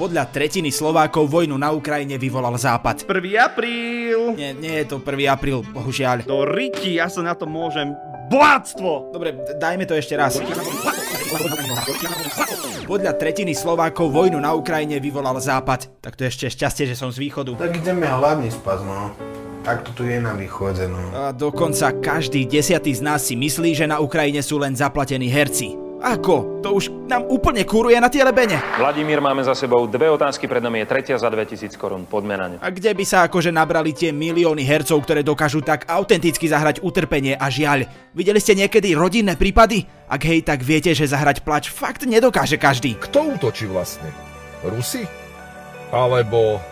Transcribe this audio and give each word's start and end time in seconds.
Podľa 0.00 0.32
tretiny 0.32 0.72
Slovákov 0.72 1.28
vojnu 1.28 1.60
na 1.60 1.76
Ukrajine 1.76 2.16
vyvolal 2.16 2.56
Západ. 2.56 3.04
1. 3.04 3.20
apríl! 3.36 4.32
Nie, 4.32 4.56
nie 4.56 4.80
je 4.80 4.96
to 4.96 4.96
1. 4.96 5.28
apríl, 5.28 5.60
bohužiaľ. 5.60 6.24
Do 6.24 6.48
riti, 6.48 6.96
ja 6.96 7.12
sa 7.12 7.20
na 7.20 7.36
to 7.36 7.44
môžem. 7.44 7.92
Bohatstvo! 8.32 9.12
Dobre, 9.12 9.36
dajme 9.60 9.84
to 9.84 9.92
ešte 9.92 10.16
raz. 10.16 10.40
Podľa 12.88 13.12
tretiny 13.20 13.52
Slovákov 13.52 14.08
vojnu 14.08 14.40
na 14.40 14.56
Ukrajine 14.56 14.96
vyvolal 15.04 15.36
Západ. 15.36 16.00
Tak 16.00 16.16
to 16.16 16.24
ešte 16.24 16.48
šťastie, 16.48 16.88
že 16.88 16.96
som 16.96 17.12
z 17.12 17.20
východu. 17.20 17.60
Tak 17.60 17.76
ideme 17.76 18.08
hlavne 18.08 18.48
spať, 18.48 18.80
no. 18.88 19.12
Tak 19.68 19.84
to 19.84 19.92
tu 19.92 20.08
je 20.08 20.16
na 20.16 20.32
východe, 20.32 20.88
no. 20.88 21.12
A 21.12 21.36
dokonca 21.36 21.92
každý 21.92 22.48
desiatý 22.48 22.96
z 22.96 23.04
nás 23.04 23.28
si 23.28 23.36
myslí, 23.36 23.76
že 23.76 23.84
na 23.84 24.00
Ukrajine 24.00 24.40
sú 24.40 24.56
len 24.56 24.72
zaplatení 24.72 25.28
herci. 25.28 25.89
Ako? 26.00 26.64
To 26.64 26.80
už 26.80 26.88
nám 27.12 27.28
úplne 27.28 27.60
kuruje 27.68 28.00
na 28.00 28.08
tie 28.08 28.24
lebene. 28.24 28.56
Vladimír, 28.80 29.20
máme 29.20 29.44
za 29.44 29.52
sebou 29.52 29.84
dve 29.84 30.08
otázky, 30.08 30.48
pred 30.48 30.64
nami 30.64 30.80
je 30.80 30.86
tretia 30.88 31.16
za 31.20 31.28
2000 31.28 31.76
korún. 31.76 32.08
Poďme 32.08 32.34
na 32.40 32.46
ňu. 32.48 32.56
A 32.64 32.72
kde 32.72 32.96
by 32.96 33.04
sa 33.04 33.28
akože 33.28 33.52
nabrali 33.52 33.92
tie 33.92 34.08
milióny 34.08 34.64
hercov, 34.64 35.04
ktoré 35.04 35.20
dokážu 35.20 35.60
tak 35.60 35.84
autenticky 35.92 36.48
zahrať 36.48 36.80
utrpenie 36.80 37.36
a 37.36 37.52
žiaľ? 37.52 37.84
Videli 38.16 38.40
ste 38.40 38.56
niekedy 38.56 38.96
rodinné 38.96 39.36
prípady? 39.36 39.84
Ak 40.08 40.24
hej, 40.24 40.40
tak 40.40 40.64
viete, 40.64 40.96
že 40.96 41.04
zahrať 41.04 41.44
plač 41.44 41.68
fakt 41.68 42.08
nedokáže 42.08 42.56
každý. 42.56 42.96
Kto 42.96 43.36
útočí 43.36 43.68
vlastne? 43.68 44.08
Rusi? 44.64 45.04
Alebo 45.92 46.64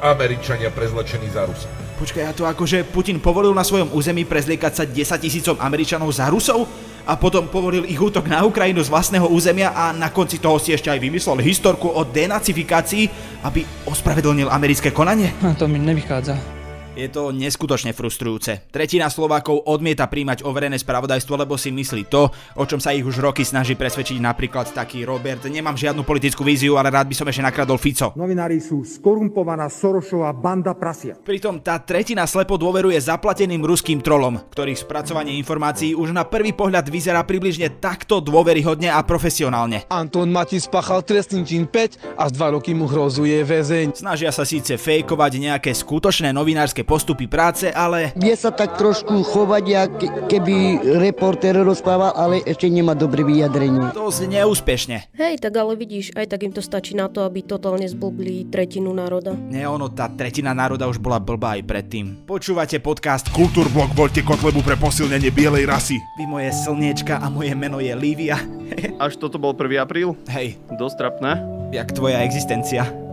Američania 0.00 0.72
prezlečení 0.72 1.28
za 1.28 1.44
Rusov? 1.44 1.85
Počkaj, 1.96 2.24
a 2.28 2.36
to 2.36 2.44
akože 2.44 2.84
Putin 2.92 3.16
povolil 3.16 3.56
na 3.56 3.64
svojom 3.64 3.88
území 3.96 4.28
prezliekať 4.28 4.72
sa 4.76 4.84
10 4.84 5.16
tisícom 5.16 5.56
Američanov 5.56 6.12
za 6.12 6.28
Rusov? 6.28 6.68
A 7.08 7.16
potom 7.16 7.48
povolil 7.48 7.88
ich 7.88 7.96
útok 7.96 8.28
na 8.28 8.44
Ukrajinu 8.44 8.84
z 8.84 8.92
vlastného 8.92 9.30
územia 9.32 9.72
a 9.72 9.96
na 9.96 10.12
konci 10.12 10.36
toho 10.36 10.60
si 10.60 10.76
ešte 10.76 10.92
aj 10.92 11.00
vymyslel 11.00 11.40
historku 11.40 11.88
o 11.88 12.04
denacifikácii, 12.04 13.08
aby 13.46 13.64
ospravedlnil 13.88 14.52
americké 14.52 14.92
konanie? 14.92 15.32
To 15.56 15.64
mi 15.64 15.80
nevychádza. 15.80 16.55
Je 16.96 17.12
to 17.12 17.28
neskutočne 17.28 17.92
frustrujúce. 17.92 18.72
Tretina 18.72 19.12
Slovákov 19.12 19.68
odmieta 19.68 20.08
príjmať 20.08 20.48
overené 20.48 20.80
spravodajstvo, 20.80 21.36
lebo 21.36 21.60
si 21.60 21.68
myslí 21.68 22.08
to, 22.08 22.32
o 22.56 22.64
čom 22.64 22.80
sa 22.80 22.96
ich 22.96 23.04
už 23.04 23.20
roky 23.20 23.44
snaží 23.44 23.76
presvedčiť 23.76 24.16
napríklad 24.16 24.72
taký 24.72 25.04
Robert. 25.04 25.44
Nemám 25.44 25.76
žiadnu 25.76 26.08
politickú 26.08 26.40
víziu, 26.40 26.80
ale 26.80 26.88
rád 26.88 27.12
by 27.12 27.14
som 27.20 27.28
ešte 27.28 27.44
nakradol 27.44 27.76
Fico. 27.76 28.16
Novinári 28.16 28.64
sú 28.64 28.80
skorumpovaná 28.80 29.68
Sorošová 29.68 30.32
banda 30.32 30.72
prasia. 30.72 31.20
Pritom 31.20 31.60
tá 31.60 31.76
tretina 31.84 32.24
slepo 32.24 32.56
dôveruje 32.56 32.96
zaplateným 32.96 33.60
ruským 33.60 34.00
trolom, 34.00 34.40
ktorých 34.56 34.80
spracovanie 34.80 35.36
informácií 35.36 35.92
už 35.92 36.16
na 36.16 36.24
prvý 36.24 36.56
pohľad 36.56 36.88
vyzerá 36.88 37.20
približne 37.28 37.76
takto 37.76 38.24
dôveryhodne 38.24 38.88
a 38.88 39.04
profesionálne. 39.04 39.84
Anton 39.92 40.32
Mati 40.32 40.56
spáchal 40.56 41.04
trestný 41.04 41.44
čin 41.44 41.68
5 41.68 42.16
až 42.16 42.32
2 42.32 42.56
roky 42.56 42.72
mu 42.72 42.88
hrozuje 42.88 43.44
väzeň. 43.44 44.00
Snažia 44.00 44.32
sa 44.32 44.48
síce 44.48 44.80
fejkovať 44.80 45.32
nejaké 45.36 45.76
skutočné 45.76 46.32
novinárske 46.32 46.85
postupy 46.86 47.26
práce, 47.26 47.66
ale 47.68 48.14
Vie 48.14 48.32
sa 48.32 48.48
tak 48.48 48.78
trošku 48.78 49.26
chovať, 49.26 49.64
jak 49.66 49.90
keby 50.30 50.54
reportér 51.02 51.58
rozprával, 51.58 52.14
ale 52.14 52.40
ešte 52.42 52.70
nemá 52.70 52.94
dobré 52.94 53.26
vyjadrenie. 53.26 53.90
dosť 53.90 54.30
neúspešne. 54.30 55.10
Hej, 55.12 55.42
tak 55.42 55.52
ale 55.52 55.74
vidíš, 55.74 56.14
aj 56.14 56.30
tak 56.30 56.46
im 56.46 56.54
to 56.54 56.62
stačí 56.62 56.94
na 56.94 57.10
to, 57.10 57.26
aby 57.26 57.42
totálne 57.42 57.84
zblbli 57.84 58.46
tretinu 58.46 58.94
národa. 58.94 59.34
Nie 59.34 59.66
ono, 59.66 59.90
tá 59.90 60.06
tretina 60.06 60.54
národa 60.54 60.86
už 60.86 61.02
bola 61.02 61.18
blbá 61.18 61.58
aj 61.58 61.66
predtým. 61.66 62.06
Počúvate 62.24 62.78
podcast 62.78 63.26
Kultúrblok, 63.34 63.90
voľte 63.92 64.22
Kotlebu 64.22 64.62
pre 64.62 64.78
posilnenie 64.78 65.34
bielej 65.34 65.66
rasy. 65.66 65.98
Vy 66.14 66.24
moje 66.24 66.54
slniečka 66.54 67.18
a 67.18 67.26
moje 67.26 67.56
meno 67.58 67.82
je 67.82 67.90
Lívia. 67.92 68.38
Až 69.02 69.18
toto 69.18 69.36
bol 69.36 69.50
1. 69.50 69.82
apríl? 69.82 70.14
Hej, 70.30 70.54
Dosť 70.76 70.96
trapné. 71.00 71.32
jak 71.72 71.90
tvoja 71.90 72.22
existencia. 72.22 73.05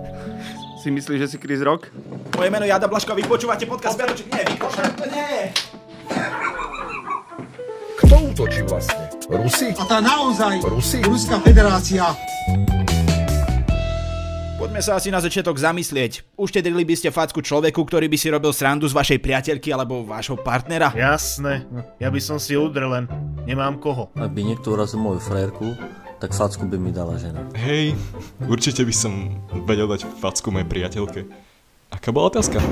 Si 0.84 0.92
myslíš, 0.92 1.16
že 1.16 1.28
si 1.32 1.38
Chris 1.40 1.64
Rock? 1.64 1.88
Moje 2.36 2.52
meno 2.52 2.68
je 2.68 2.74
Adam 2.76 2.92
Blaško 2.92 3.12
a 3.12 3.16
vy 3.16 3.24
počúvate 3.24 3.64
podcast 3.64 3.96
Vianoček. 3.96 4.28
Nie, 4.28 4.44
Vikoša, 4.52 4.84
nie. 5.08 5.56
Kto 8.04 8.16
útočí 8.20 8.68
vlastne? 8.68 9.08
Rusi? 9.32 9.72
A 9.80 9.84
tá 9.88 10.04
naozaj 10.04 10.60
Rusi? 10.68 11.00
Ruská 11.08 11.40
federácia 11.40 12.04
Poďme 14.60 14.84
sa 14.84 15.00
asi 15.00 15.08
na 15.08 15.24
začiatok 15.24 15.56
zamyslieť. 15.56 16.36
Uštedrili 16.36 16.84
by 16.84 16.96
ste 17.00 17.16
facku 17.16 17.40
človeku, 17.40 17.80
ktorý 17.80 18.12
by 18.12 18.18
si 18.20 18.28
robil 18.28 18.52
srandu 18.52 18.84
z 18.84 18.96
vašej 18.96 19.24
priateľky 19.24 19.72
alebo 19.72 20.04
vášho 20.04 20.36
partnera? 20.36 20.92
Jasné, 20.92 21.64
ja 21.96 22.12
by 22.12 22.20
som 22.20 22.36
si 22.44 22.60
udrel 22.60 22.92
len, 22.92 23.06
nemám 23.48 23.80
koho. 23.80 24.12
Ak 24.20 24.36
by 24.36 24.42
niekto 24.52 24.76
urazil 24.76 25.00
moju 25.00 25.24
frérku, 25.24 25.80
tak 26.24 26.32
facku 26.32 26.64
by 26.64 26.80
mi 26.80 26.96
dala 26.96 27.20
žena. 27.20 27.44
Hej, 27.52 28.00
určite 28.48 28.88
by 28.88 28.96
som 28.96 29.44
vedel 29.68 29.92
dať 29.92 30.08
facku 30.24 30.56
mojej 30.56 30.64
priateľke. 30.72 31.28
Aká 31.92 32.16
bola 32.16 32.32
otázka? 32.32 32.64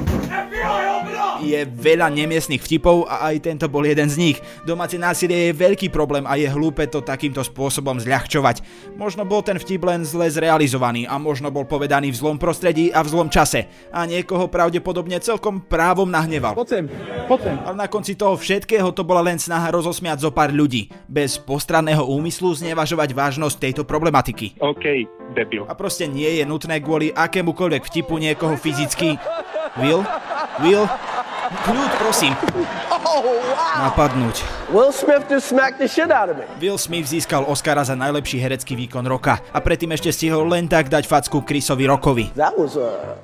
Je 1.41 1.66
veľa 1.66 2.13
nemiestných 2.13 2.62
vtipov 2.62 3.09
a 3.09 3.34
aj 3.34 3.50
tento 3.50 3.66
bol 3.66 3.81
jeden 3.81 4.06
z 4.07 4.16
nich. 4.16 4.38
Domáce 4.62 4.96
násilie 4.96 5.50
je 5.50 5.57
veľký 5.57 5.90
problém 5.90 6.24
a 6.29 6.38
je 6.38 6.46
hlúpe 6.46 6.85
to 6.85 7.02
takýmto 7.02 7.41
spôsobom 7.41 7.97
zľahčovať. 7.97 8.62
Možno 8.94 9.25
bol 9.25 9.41
ten 9.41 9.57
vtip 9.57 9.81
len 9.81 10.06
zle 10.06 10.29
zrealizovaný 10.29 11.09
a 11.09 11.18
možno 11.18 11.50
bol 11.50 11.66
povedaný 11.66 12.13
v 12.13 12.19
zlom 12.22 12.38
prostredí 12.38 12.94
a 12.94 13.02
v 13.02 13.12
zlom 13.12 13.28
čase. 13.34 13.66
A 13.90 14.06
niekoho 14.06 14.47
pravdepodobne 14.47 15.18
celkom 15.18 15.66
právom 15.66 16.07
nahneval. 16.07 16.53
Poď 16.53 16.68
sem, 16.69 16.85
poď 17.25 17.40
sem. 17.50 17.58
Ale 17.66 17.75
na 17.75 17.88
konci 17.90 18.13
toho 18.13 18.38
všetkého 18.38 18.94
to 18.94 19.02
bola 19.02 19.25
len 19.25 19.41
snaha 19.41 19.73
rozosmiať 19.73 20.23
zo 20.23 20.31
pár 20.31 20.53
ľudí, 20.53 20.94
bez 21.09 21.41
postranného 21.41 22.06
úmyslu 22.06 22.53
znevažovať 22.53 23.18
vážnosť 23.18 23.58
tejto 23.58 23.81
problematiky. 23.84 24.62
OK, 24.62 25.09
debil. 25.34 25.66
A 25.66 25.73
proste 25.73 26.06
nie 26.06 26.38
je 26.38 26.44
nutné 26.46 26.78
kvôli 26.79 27.09
akémukoľvek 27.09 27.81
vtipu 27.90 28.22
niekoho 28.22 28.53
fyzicky... 28.56 29.18
Will? 29.79 30.03
Will? 30.59 30.84
Kľud, 31.52 31.92
prosím. 32.00 32.32
Napadnúť. 33.84 34.40
Will 34.72 34.96
Smith 34.96 35.28
just 35.28 35.52
smacked 35.52 35.84
the 35.84 35.88
shit 35.92 36.08
out 36.08 36.32
of 36.32 36.40
me. 36.40 36.48
Will 36.64 36.80
Smith 36.80 37.12
získal 37.12 37.44
Oscara 37.44 37.84
za 37.84 37.92
najlepší 37.92 38.40
herecký 38.40 38.80
výkon 38.80 39.04
roka 39.04 39.44
a 39.52 39.60
predtým 39.60 39.92
ešte 39.92 40.16
stihol 40.16 40.48
len 40.48 40.72
tak 40.72 40.88
dať 40.88 41.04
facku 41.04 41.44
Chrisovi 41.44 41.92
Rockovi. 41.92 42.26
That 42.40 42.56
was 42.56 42.80
a 42.80 43.20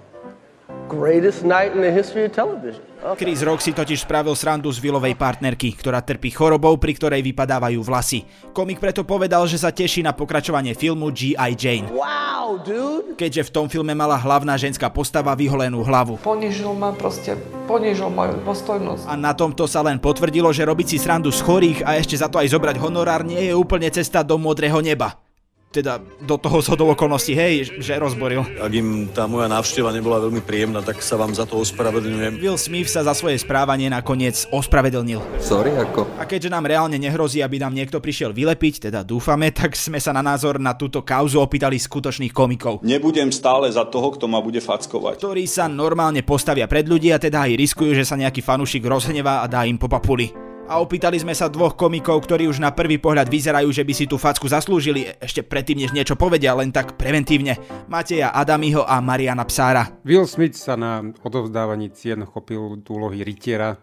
greatest 0.88 1.44
night 1.44 1.76
in 1.76 1.84
the 1.84 1.92
history 1.92 2.26
of 2.26 2.32
television. 2.32 2.82
Chris 3.16 3.46
Rock 3.46 3.62
si 3.62 3.72
totiž 3.78 4.10
spravil 4.10 4.34
srandu 4.34 4.74
z 4.74 4.82
Willovej 4.82 5.14
partnerky, 5.14 5.78
ktorá 5.78 6.02
trpí 6.02 6.34
chorobou, 6.34 6.76
pri 6.82 6.98
ktorej 6.98 7.22
vypadávajú 7.22 7.80
vlasy. 7.86 8.26
Komik 8.52 8.82
preto 8.82 9.06
povedal, 9.06 9.46
že 9.46 9.62
sa 9.62 9.70
teší 9.70 10.02
na 10.02 10.18
pokračovanie 10.18 10.74
filmu 10.74 11.14
G.I. 11.14 11.54
Jane. 11.54 11.88
Wow, 11.94 12.58
dude. 12.66 13.14
Keďže 13.14 13.48
v 13.48 13.54
tom 13.54 13.66
filme 13.70 13.94
mala 13.94 14.18
hlavná 14.18 14.58
ženská 14.58 14.90
postava 14.90 15.38
vyholenú 15.38 15.86
hlavu. 15.86 16.18
Ponižil 16.26 16.74
ma 16.74 16.90
proste, 16.90 17.38
ponižil 17.70 18.10
moju 18.10 18.42
dôstojnosť. 18.42 19.06
A 19.06 19.14
na 19.14 19.38
tomto 19.38 19.70
sa 19.70 19.86
len 19.86 20.02
potvrdilo, 20.02 20.50
že 20.50 20.66
robiť 20.66 20.88
si 20.90 20.98
srandu 20.98 21.30
z 21.30 21.44
chorých 21.46 21.80
a 21.86 22.02
ešte 22.02 22.18
za 22.18 22.28
to 22.34 22.42
aj 22.42 22.50
zobrať 22.50 22.82
honorár 22.82 23.22
nie 23.22 23.52
je 23.52 23.54
úplne 23.54 23.88
cesta 23.94 24.26
do 24.26 24.42
modrého 24.42 24.82
neba. 24.82 25.27
Teda 25.68 26.00
do 26.24 26.40
toho 26.40 26.64
zhodou 26.64 26.96
okolností, 26.96 27.36
hej, 27.36 27.84
že 27.84 28.00
rozboril. 28.00 28.40
Ak 28.58 28.72
im 28.72 29.12
tá 29.12 29.28
moja 29.28 29.52
návšteva 29.52 29.92
nebola 29.92 30.24
veľmi 30.24 30.40
príjemná, 30.40 30.80
tak 30.80 31.04
sa 31.04 31.20
vám 31.20 31.36
za 31.36 31.44
to 31.44 31.60
ospravedlňujem. 31.60 32.40
Will 32.40 32.56
Smith 32.56 32.88
sa 32.88 33.04
za 33.04 33.12
svoje 33.12 33.36
správanie 33.36 33.92
nakoniec 33.92 34.48
ospravedlnil. 34.48 35.20
Sorry, 35.44 35.76
ako? 35.76 36.08
A 36.18 36.24
keďže 36.24 36.56
nám 36.56 36.72
reálne 36.72 36.96
nehrozí, 36.96 37.44
aby 37.44 37.60
nám 37.60 37.76
niekto 37.76 38.00
prišiel 38.00 38.32
vylepiť, 38.32 38.88
teda 38.88 39.04
dúfame, 39.04 39.52
tak 39.52 39.76
sme 39.76 40.00
sa 40.00 40.16
na 40.16 40.24
názor 40.24 40.56
na 40.56 40.72
túto 40.72 41.04
kauzu 41.04 41.44
opýtali 41.44 41.76
skutočných 41.76 42.32
komikov. 42.32 42.80
Nebudem 42.88 43.28
stále 43.36 43.68
za 43.68 43.84
toho, 43.84 44.16
kto 44.16 44.32
ma 44.32 44.40
bude 44.40 44.64
fackovať. 44.64 45.20
Ktorí 45.20 45.44
sa 45.52 45.68
normálne 45.68 46.24
postavia 46.24 46.66
pred 46.72 46.88
ľudí 46.88 47.12
a 47.12 47.20
teda 47.20 47.44
aj 47.44 47.60
riskujú, 47.60 47.92
že 47.92 48.08
sa 48.08 48.16
nejaký 48.16 48.40
fanúšik 48.40 48.88
rozhnevá 48.88 49.44
a 49.44 49.52
dá 49.52 49.68
im 49.68 49.76
po 49.76 49.92
papuli. 49.92 50.47
A 50.68 50.84
opýtali 50.84 51.16
sme 51.16 51.32
sa 51.32 51.48
dvoch 51.48 51.80
komikov, 51.80 52.28
ktorí 52.28 52.52
už 52.52 52.60
na 52.60 52.76
prvý 52.76 53.00
pohľad 53.00 53.32
vyzerajú, 53.32 53.72
že 53.72 53.88
by 53.88 53.94
si 53.96 54.04
tú 54.04 54.20
facku 54.20 54.52
zaslúžili 54.52 55.08
ešte 55.24 55.40
predtým, 55.40 55.80
než 55.80 55.96
niečo 55.96 56.20
povedia, 56.20 56.52
len 56.60 56.76
tak 56.76 57.00
preventívne. 57.00 57.56
Mateja 57.88 58.36
Adamiho 58.36 58.84
a 58.84 59.00
Mariana 59.00 59.48
Psára. 59.48 59.88
Will 60.04 60.28
Smith 60.28 60.60
sa 60.60 60.76
na 60.76 61.00
odovzdávaní 61.24 61.96
cien 61.96 62.20
chopil 62.28 62.84
úlohy 62.84 63.24
rytiera 63.24 63.80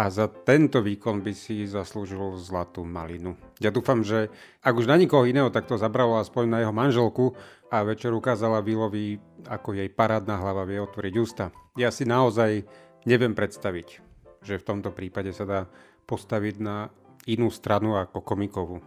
a 0.00 0.08
za 0.08 0.24
tento 0.24 0.80
výkon 0.80 1.20
by 1.20 1.36
si 1.36 1.68
zaslúžil 1.68 2.40
zlatú 2.40 2.80
malinu. 2.80 3.36
Ja 3.60 3.68
dúfam, 3.68 4.00
že 4.00 4.32
ak 4.64 4.72
už 4.72 4.88
na 4.88 4.96
nikoho 4.96 5.28
iného, 5.28 5.52
tak 5.52 5.68
to 5.68 5.76
zabralo 5.76 6.16
aspoň 6.16 6.44
na 6.48 6.58
jeho 6.64 6.72
manželku 6.72 7.36
a 7.68 7.84
večer 7.84 8.08
ukázala 8.08 8.64
Willovi, 8.64 9.20
ako 9.52 9.76
jej 9.76 9.92
parádna 9.92 10.40
hlava 10.40 10.64
vie 10.64 10.80
otvoriť 10.80 11.14
ústa. 11.20 11.52
Ja 11.76 11.92
si 11.92 12.08
naozaj 12.08 12.64
neviem 13.04 13.36
predstaviť, 13.36 14.00
že 14.40 14.56
v 14.56 14.64
tomto 14.64 14.96
prípade 14.96 15.28
sa 15.36 15.44
dá 15.44 15.60
postaviť 16.06 16.56
na 16.60 16.90
inú 17.26 17.48
stranu 17.54 17.96
ako 17.96 18.20
komikovú. 18.20 18.82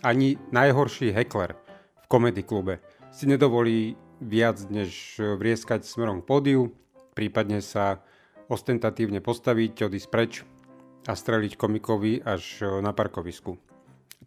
Ani 0.00 0.40
najhorší 0.54 1.12
hekler 1.12 1.58
v 2.02 2.06
komedy 2.08 2.46
klube 2.46 2.80
si 3.10 3.26
nedovolí 3.26 3.98
viac 4.22 4.62
než 4.70 5.18
vrieskať 5.18 5.84
smerom 5.84 6.22
k 6.22 6.28
pódiu, 6.28 6.62
prípadne 7.16 7.58
sa 7.60 8.00
ostentatívne 8.50 9.18
postaviť, 9.20 9.90
odísť 9.90 10.08
preč 10.08 10.32
a 11.08 11.16
streliť 11.16 11.56
komikovi 11.56 12.20
až 12.22 12.64
na 12.84 12.92
parkovisku. 12.92 13.56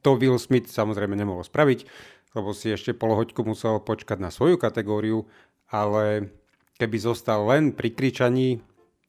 To 0.03 0.19
Will 0.19 0.41
Smith 0.41 0.67
samozrejme 0.67 1.15
nemohol 1.15 1.45
spraviť. 1.45 1.85
lebo 2.33 2.49
si 2.51 2.73
ešte 2.73 2.97
polohoďku 2.97 3.45
musel 3.45 3.77
počkať 3.77 4.17
na 4.17 4.33
svoju 4.33 4.57
kategóriu, 4.57 5.29
ale 5.69 6.33
keby 6.81 6.97
zostal 6.97 7.45
len 7.45 7.77
pri 7.77 7.93
kričaní, 7.93 8.57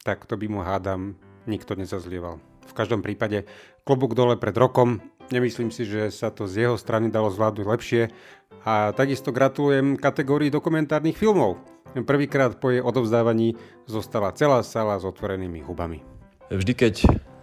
tak 0.05 0.29
to 0.29 0.37
by 0.37 0.45
mu 0.45 0.61
hádam 0.61 1.17
nikto 1.49 1.73
nezazlieval. 1.73 2.37
V 2.65 2.73
každom 2.77 3.05
prípade 3.05 3.45
klobúk 3.85 4.17
dole 4.17 4.41
pred 4.41 4.57
rokom, 4.57 5.01
nemyslím 5.31 5.71
si, 5.71 5.85
že 5.85 6.13
sa 6.13 6.33
to 6.33 6.49
z 6.49 6.69
jeho 6.69 6.77
strany 6.81 7.09
dalo 7.13 7.33
zvládnuť 7.33 7.67
lepšie 7.67 8.03
a 8.65 8.93
takisto 8.97 9.31
gratulujem 9.31 10.01
kategórii 10.01 10.49
dokumentárnych 10.49 11.17
filmov. 11.17 11.61
Prvýkrát 11.95 12.59
po 12.59 12.75
jej 12.75 12.83
odovzdávaní 12.83 13.55
zostala 13.87 14.35
celá 14.35 14.67
sala 14.67 14.99
s 14.99 15.07
otvorenými 15.07 15.63
hubami. 15.63 16.03
Vždy, 16.51 16.73
keď 16.75 16.95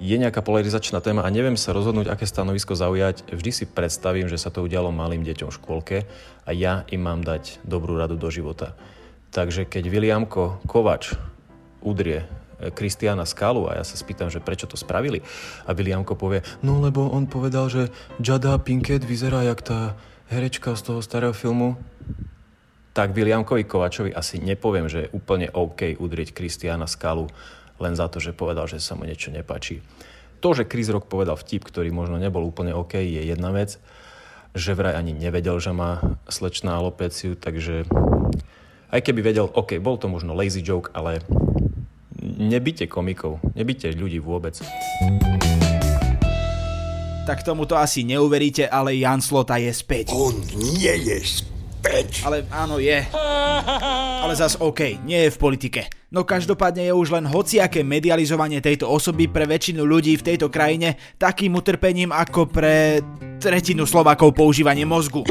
je 0.02 0.18
nejaká 0.18 0.46
polarizačná 0.46 1.02
téma 1.02 1.26
a 1.26 1.34
neviem 1.34 1.58
sa 1.58 1.74
rozhodnúť, 1.74 2.10
aké 2.10 2.26
stanovisko 2.26 2.78
zaujať, 2.78 3.32
vždy 3.34 3.52
si 3.54 3.66
predstavím, 3.66 4.30
že 4.30 4.38
sa 4.38 4.54
to 4.54 4.62
udialo 4.66 4.94
malým 4.94 5.26
deťom 5.26 5.50
v 5.50 5.58
škôlke 5.58 5.98
a 6.46 6.50
ja 6.52 6.86
im 6.90 7.02
mám 7.06 7.22
dať 7.26 7.64
dobrú 7.66 7.98
radu 7.98 8.18
do 8.18 8.30
života. 8.30 8.78
Takže 9.32 9.64
keď 9.66 9.84
Williamko 9.88 10.60
Kovač 10.68 11.16
udrie 11.82 12.28
Kristiana 12.70 13.26
Skalu 13.26 13.66
a 13.66 13.82
ja 13.82 13.84
sa 13.88 13.98
spýtam, 13.98 14.30
že 14.30 14.38
prečo 14.38 14.70
to 14.70 14.78
spravili 14.78 15.26
a 15.66 15.74
Williamko 15.74 16.14
povie, 16.14 16.46
no 16.62 16.78
lebo 16.78 17.10
on 17.10 17.26
povedal, 17.26 17.66
že 17.74 17.90
Jada 18.22 18.54
Pinkett 18.62 19.02
vyzerá 19.02 19.42
jak 19.42 19.66
tá 19.66 19.98
herečka 20.30 20.78
z 20.78 20.82
toho 20.94 21.00
starého 21.02 21.34
filmu, 21.34 21.82
tak 22.92 23.16
Williamkovi 23.16 23.64
Kovačovi 23.64 24.12
asi 24.12 24.44
nepoviem, 24.44 24.92
že 24.92 25.08
je 25.08 25.12
úplne 25.16 25.48
OK 25.52 25.96
udrieť 25.96 26.36
Kristiana 26.36 26.86
Skalu 26.86 27.32
len 27.82 27.98
za 27.98 28.06
to, 28.12 28.22
že 28.22 28.36
povedal, 28.36 28.70
že 28.70 28.78
sa 28.78 28.94
mu 28.94 29.08
niečo 29.08 29.34
nepáči. 29.34 29.82
To, 30.42 30.54
že 30.54 30.70
Chris 30.70 30.90
Rock 30.90 31.10
povedal 31.10 31.38
vtip, 31.38 31.66
ktorý 31.66 31.90
možno 31.90 32.22
nebol 32.22 32.46
úplne 32.46 32.74
OK, 32.74 32.98
je 32.98 33.22
jedna 33.26 33.50
vec. 33.54 33.82
Že 34.54 34.78
vraj 34.78 34.98
ani 34.98 35.16
nevedel, 35.16 35.58
že 35.58 35.72
má 35.72 36.02
slečná 36.28 36.78
alopéciu, 36.78 37.38
takže 37.38 37.88
aj 38.92 39.02
keby 39.02 39.24
vedel, 39.24 39.48
OK, 39.48 39.80
bol 39.80 39.96
to 39.96 40.12
možno 40.12 40.36
lazy 40.36 40.60
joke, 40.60 40.92
ale 40.92 41.24
nebyte 42.22 42.86
komikov, 42.86 43.42
nebyte 43.58 43.92
ľudí 43.98 44.22
vôbec. 44.22 44.56
Tak 47.26 47.46
tomuto 47.46 47.78
asi 47.78 48.02
neuveríte, 48.06 48.66
ale 48.66 48.98
Jan 48.98 49.22
Slota 49.22 49.58
je 49.58 49.70
späť. 49.74 50.10
On 50.14 50.34
nie 50.58 50.94
je 51.06 51.18
späť. 51.22 52.26
Ale 52.26 52.46
áno 52.50 52.78
je. 52.78 52.98
Ale 54.22 54.34
zas 54.38 54.58
OK, 54.58 55.02
nie 55.06 55.26
je 55.26 55.34
v 55.34 55.38
politike. 55.38 55.82
No 56.12 56.28
každopádne 56.28 56.86
je 56.86 56.94
už 56.94 57.16
len 57.16 57.24
hociaké 57.24 57.88
medializovanie 57.88 58.60
tejto 58.60 58.90
osoby 58.90 59.32
pre 59.32 59.48
väčšinu 59.48 59.88
ľudí 59.88 60.20
v 60.20 60.26
tejto 60.34 60.52
krajine 60.52 61.00
takým 61.16 61.56
utrpením 61.56 62.12
ako 62.12 62.52
pre 62.52 63.00
tretinu 63.40 63.88
Slovákov 63.88 64.36
používanie 64.36 64.84
mozgu. 64.84 65.24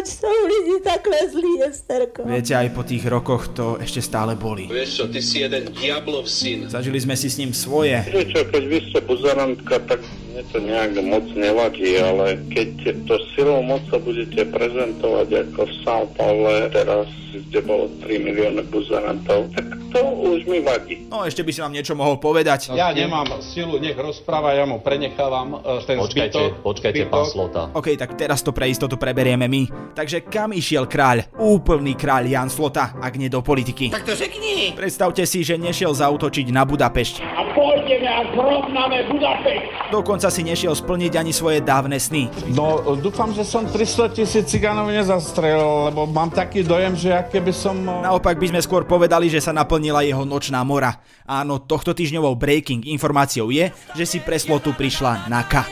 Sú 0.00 0.26
lidi 0.26 0.80
takhle 0.80 1.18
zlí, 1.28 1.52
Esterko? 1.68 2.24
Viete, 2.24 2.56
aj 2.56 2.68
po 2.72 2.82
tých 2.82 3.04
rokoch 3.04 3.52
to 3.52 3.76
ešte 3.76 4.00
stále 4.00 4.32
boli. 4.38 4.64
Vieš 4.66 4.90
čo, 4.96 5.04
ty 5.12 5.20
si 5.20 5.44
jeden 5.44 5.68
diablov 5.76 6.24
syn. 6.24 6.72
Zažili 6.72 6.96
sme 7.00 7.14
si 7.18 7.28
s 7.28 7.36
ním 7.36 7.52
svoje. 7.52 8.00
Vieš 8.08 8.28
čo, 8.32 8.42
keď 8.48 8.62
vy 8.64 8.78
ste 8.88 8.98
buzerantka, 9.04 9.74
tak 9.84 10.00
mne 10.30 10.42
to 10.54 10.58
nejak 10.62 10.94
moc 11.02 11.26
nevadí, 11.34 11.98
ale 11.98 12.38
keď 12.54 13.02
to 13.04 13.18
silou 13.34 13.60
moca 13.66 13.98
budete 13.98 14.46
prezentovať 14.46 15.28
ako 15.50 15.60
v 15.66 15.74
São 15.82 16.02
Paulo 16.14 16.70
teraz, 16.70 17.10
kde 17.50 17.60
bolo 17.66 17.90
3 18.06 18.26
milióny 18.26 18.62
buzerantov, 18.70 19.50
tak 19.54 19.66
to 19.90 20.00
už 20.22 20.46
mi 20.46 20.62
vadí. 20.62 21.02
No 21.10 21.26
ešte 21.26 21.42
by 21.42 21.50
si 21.50 21.60
vám 21.62 21.74
niečo 21.74 21.98
mohol 21.98 22.22
povedať. 22.22 22.70
Ja 22.74 22.94
nemám 22.94 23.42
silu, 23.42 23.82
nech 23.82 23.98
rozpráva, 23.98 24.54
ja 24.54 24.66
mu 24.66 24.78
prenechávam 24.78 25.58
uh, 25.58 25.82
ten 25.82 25.98
počkajte, 25.98 26.30
zbytok. 26.30 26.50
Počkajte, 26.62 27.02
pán 27.10 27.26
Slota. 27.26 27.62
OK, 27.74 27.98
tak 27.98 28.14
teraz 28.14 28.42
to 28.46 28.54
pre 28.54 28.70
istotu 28.70 28.94
preberieme 28.94 29.50
my. 29.50 29.66
Takže 29.94 30.26
kam 30.26 30.54
išiel 30.54 30.86
kráľ? 30.86 31.26
Úplný 31.38 31.98
kráľ 31.98 32.30
Jan 32.30 32.50
Slota, 32.50 32.94
ak 32.98 33.18
nie 33.18 33.26
do 33.26 33.42
politiky. 33.42 33.90
Tak 33.90 34.06
to 34.06 34.14
řekni. 34.14 34.74
Predstavte 34.78 35.26
si, 35.26 35.42
že 35.42 35.58
nešiel 35.58 35.90
zautočiť 35.90 36.46
na 36.54 36.62
Budapešť. 36.62 37.22
A 37.22 37.42
pôjdeme 37.54 38.06
a 38.06 38.22
zrovnáme 38.30 38.98
Budapešť. 39.10 39.90
Dokonca 40.30 40.46
si 40.46 40.54
nešiel 40.54 40.78
splniť 40.78 41.12
ani 41.18 41.34
svoje 41.34 41.58
dávne 41.58 41.98
sny. 41.98 42.30
No, 42.54 42.78
dúfam, 42.94 43.34
že 43.34 43.42
som 43.42 43.66
300 43.66 44.14
tisíc 44.14 44.46
cigánov 44.46 44.86
nezastrelil, 44.86 45.90
lebo 45.90 46.06
mám 46.06 46.30
taký 46.30 46.62
dojem, 46.62 46.94
že 46.94 47.10
aké 47.10 47.42
by 47.42 47.50
som... 47.50 47.74
Naopak 47.82 48.38
by 48.38 48.54
sme 48.54 48.62
skôr 48.62 48.86
povedali, 48.86 49.26
že 49.26 49.42
sa 49.42 49.50
naplnila 49.50 50.06
jeho 50.06 50.22
nočná 50.22 50.62
mora. 50.62 51.02
Áno, 51.26 51.58
tohto 51.58 51.98
týždňovou 51.98 52.38
breaking 52.38 52.86
informáciou 52.94 53.50
je, 53.50 53.74
že 53.98 54.06
si 54.06 54.22
pre 54.22 54.38
slotu 54.38 54.70
prišla 54.70 55.26
Naka. 55.26 55.66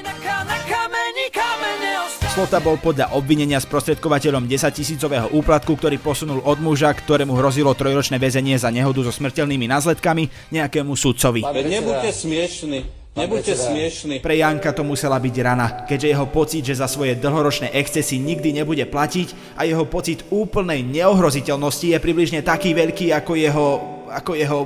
Slota 2.34 2.58
bol 2.58 2.82
podľa 2.82 3.14
obvinenia 3.14 3.62
sprostredkovateľom 3.62 4.50
10 4.50 4.75
tisícového 4.75 5.31
úplatku, 5.38 5.70
ktorý 5.78 6.02
posunul 6.02 6.43
od 6.43 6.58
muža, 6.58 6.90
ktorému 6.99 7.31
hrozilo 7.38 7.78
trojročné 7.78 8.19
väzenie 8.19 8.58
za 8.58 8.75
nehodu 8.75 9.06
so 9.06 9.14
smrteľnými 9.14 9.70
následkami, 9.70 10.50
nejakému 10.50 10.99
sudcovi. 10.99 11.46
Nebuďte 11.46 12.10
smiešni. 12.10 12.98
Nebuďte 13.16 13.55
smiešni. 13.56 14.16
Pre 14.20 14.37
Janka 14.37 14.70
to 14.70 14.87
musela 14.87 15.19
byť 15.19 15.34
rana, 15.43 15.66
keďže 15.88 16.08
jeho 16.12 16.26
pocit, 16.31 16.62
že 16.66 16.78
za 16.78 16.87
svoje 16.87 17.19
dlhoročné 17.19 17.75
excesy 17.75 18.19
nikdy 18.20 18.52
nebude 18.52 18.84
platiť 18.87 19.58
a 19.58 19.64
jeho 19.66 19.87
pocit 19.87 20.22
úplnej 20.31 20.84
neohroziteľnosti 20.87 21.94
je 21.94 21.99
približne 21.99 22.40
taký 22.46 22.76
veľký 22.78 23.10
ako 23.16 23.32
jeho, 23.34 23.69
ako 24.12 24.32
jeho 24.38 24.58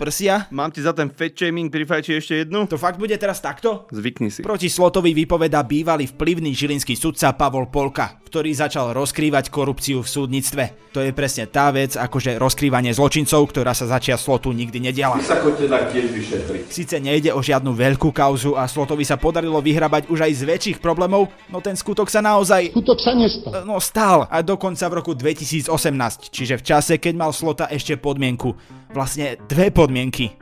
prsia. 0.00 0.48
Mám 0.48 0.72
ti 0.72 0.80
za 0.80 0.96
ten 0.96 1.12
fat 1.12 1.36
shaming 1.36 1.68
prifajči 1.68 2.16
ešte 2.16 2.34
jednu? 2.48 2.64
To 2.72 2.80
fakt 2.80 2.96
bude 2.96 3.12
teraz 3.20 3.44
takto? 3.44 3.84
Zvykni 3.92 4.32
si. 4.32 4.40
Proti 4.40 4.72
Slotovi 4.72 5.12
vypoveda 5.12 5.60
bývalý 5.60 6.08
vplyvný 6.08 6.56
žilinský 6.56 6.96
sudca 6.96 7.36
Pavol 7.36 7.68
Polka, 7.68 8.16
ktorý 8.24 8.48
začal 8.56 8.96
rozkrývať 8.96 9.52
korupciu 9.52 10.00
v 10.00 10.08
súdnictve. 10.08 10.64
To 10.96 11.04
je 11.04 11.12
presne 11.12 11.44
tá 11.52 11.68
vec, 11.68 12.00
akože 12.00 12.40
rozkrývanie 12.40 12.96
zločincov, 12.96 13.44
ktorá 13.52 13.76
sa 13.76 13.84
začia 13.92 14.16
Slotu 14.16 14.48
nikdy 14.56 14.80
nediala. 14.80 15.20
Sa 15.20 15.36
chodte 15.44 15.68
tak 15.68 15.92
tiež 15.92 16.08
vyšetriť. 16.08 16.62
Sice 16.72 16.96
nejde 16.96 17.36
o 17.36 17.44
žiadnu 17.44 17.76
veľkú 17.76 18.08
kauzu 18.08 18.56
a 18.56 18.64
Slotovi 18.64 19.04
sa 19.04 19.20
podarilo 19.20 19.60
vyhrabať 19.60 20.08
už 20.08 20.24
aj 20.24 20.32
z 20.32 20.42
väčších 20.48 20.78
problémov, 20.80 21.28
no 21.52 21.60
ten 21.60 21.76
skutok 21.76 22.08
sa 22.08 22.24
naozaj... 22.24 22.72
Skutok 22.72 22.98
sa 22.98 23.12
nestal. 23.12 23.68
No 23.68 23.76
stál 23.82 24.24
a 24.32 24.40
dokonca 24.40 24.88
v 24.88 24.94
roku 24.96 25.12
2018, 25.12 25.68
čiže 26.32 26.56
v 26.56 26.62
čase, 26.64 26.96
keď 26.96 27.14
mal 27.20 27.30
Slota 27.36 27.68
ešte 27.68 28.00
podmienku. 28.00 28.56
Vlastne 28.90 29.38
dve 29.46 29.70
podmienky. 29.70 29.89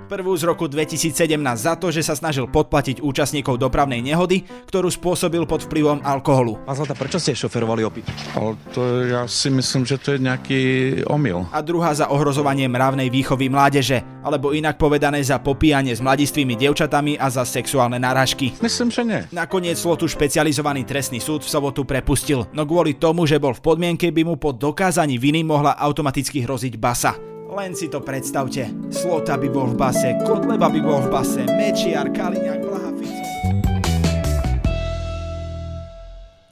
Prvú 0.09 0.33
z 0.37 0.49
roku 0.49 0.69
2017 0.69 1.13
za 1.57 1.75
to, 1.77 1.89
že 1.93 2.05
sa 2.05 2.17
snažil 2.17 2.49
podplatiť 2.49 3.01
účastníkov 3.05 3.61
dopravnej 3.61 4.01
nehody, 4.01 4.45
ktorú 4.69 4.89
spôsobil 4.89 5.45
pod 5.49 5.65
vplyvom 5.69 6.05
alkoholu. 6.05 6.61
Pán 6.65 6.77
Zlata, 6.77 6.97
prečo 6.97 7.21
ste 7.21 7.37
šoferovali 7.37 7.83
opit? 7.85 8.09
Ale 8.37 8.57
to 8.73 9.05
ja 9.05 9.29
si 9.29 9.53
myslím, 9.53 9.85
že 9.85 10.01
to 10.01 10.17
je 10.17 10.19
nejaký 10.21 10.61
omyl. 11.09 11.45
A 11.53 11.61
druhá 11.61 11.93
za 11.93 12.09
ohrozovanie 12.09 12.69
mravnej 12.69 13.13
výchovy 13.13 13.53
mládeže, 13.53 14.01
alebo 14.25 14.57
inak 14.57 14.81
povedané 14.81 15.21
za 15.21 15.41
popíjanie 15.41 15.93
s 15.97 16.05
mladistvými 16.05 16.57
dievčatami 16.57 17.21
a 17.21 17.29
za 17.29 17.45
sexuálne 17.45 17.97
náražky. 18.01 18.57
Myslím, 18.61 18.89
že 18.93 19.03
nie. 19.05 19.21
Nakoniec 19.33 19.77
Slotu 19.77 20.09
špecializovaný 20.09 20.85
trestný 20.89 21.21
súd 21.21 21.45
v 21.45 21.53
sobotu 21.53 21.85
prepustil, 21.85 22.45
no 22.53 22.65
kvôli 22.65 22.97
tomu, 22.97 23.25
že 23.25 23.41
bol 23.41 23.53
v 23.53 23.65
podmienke, 23.65 24.13
by 24.13 24.23
mu 24.25 24.35
po 24.37 24.53
dokázaní 24.53 25.17
viny 25.17 25.45
mohla 25.45 25.77
automaticky 25.79 26.43
hroziť 26.45 26.75
basa. 26.77 27.38
Len 27.49 27.73
si 27.73 27.89
to 27.89 28.05
predstavte. 28.05 28.69
Slota 28.93 29.41
by 29.41 29.49
bol 29.49 29.73
v 29.73 29.77
base, 29.81 30.21
Kotleba 30.21 30.69
by 30.69 30.81
bol 30.85 31.01
v 31.01 31.09
base, 31.09 31.49
Mečiar, 31.49 32.13
Kaliňák, 32.13 32.61
Blaha, 32.61 32.91
Fico. 32.93 33.25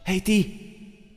Hej 0.08 0.20
ty, 0.24 0.36